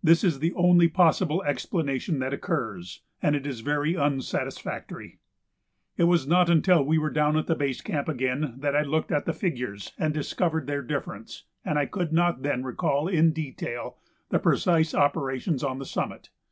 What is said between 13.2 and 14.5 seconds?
detail the